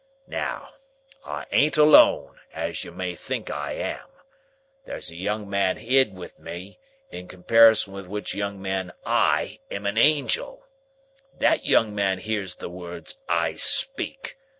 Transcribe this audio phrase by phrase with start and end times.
[0.25, 0.73] Now,
[1.23, 4.07] I ain't alone, as you may think I am.
[4.85, 6.79] There's a young man hid with me,
[7.11, 10.65] in comparison with which young man I am a Angel.
[11.37, 14.39] That young man hears the words I speak.